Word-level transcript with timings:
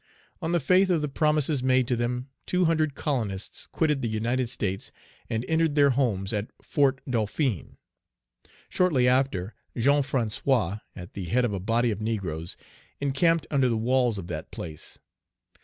On 0.41 0.51
the 0.51 0.59
faith 0.59 0.89
of 0.89 1.01
the 1.03 1.07
promises 1.07 1.61
made 1.61 1.87
to 1.87 1.95
them, 1.95 2.27
two 2.47 2.65
hundred 2.65 2.95
colonists 2.95 3.67
quitted 3.67 4.01
the 4.01 4.07
United 4.07 4.49
States 4.49 4.91
and 5.29 5.45
entered 5.47 5.75
their 5.75 5.91
homes 5.91 6.33
at 6.33 6.49
Fort 6.59 7.01
Dauphin. 7.07 7.77
Shortly 8.67 9.07
after, 9.07 9.53
Jean 9.77 10.01
Francois, 10.01 10.79
at 10.95 11.13
the 11.13 11.25
head 11.25 11.45
of 11.45 11.53
a 11.53 11.59
body 11.59 11.91
of 11.91 12.01
negroes, 12.01 12.57
encamped 12.99 13.45
under 13.51 13.69
the 13.69 13.77
walls 13.77 14.17
of 14.17 14.25
that 14.25 14.49
place. 14.49 14.97